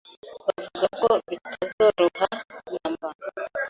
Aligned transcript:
bavuga 0.47 0.87
ko 1.01 1.09
bitazoroha 1.29 2.27
namba 2.83 3.43